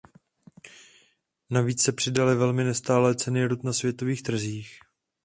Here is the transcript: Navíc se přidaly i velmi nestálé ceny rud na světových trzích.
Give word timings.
Navíc 1.49 1.81
se 1.83 1.91
přidaly 1.91 2.33
i 2.33 2.37
velmi 2.37 2.63
nestálé 2.63 3.15
ceny 3.15 3.45
rud 3.45 3.63
na 3.63 3.73
světových 3.73 4.23
trzích. 4.23 4.79